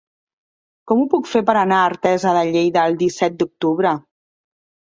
[0.91, 3.93] Com ho puc fer per anar a Artesa de Lleida el disset d'octubre?